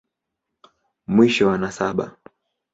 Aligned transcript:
Mwisho 1.13 1.43
wa 1.49 1.57
nasaba. 1.61 2.05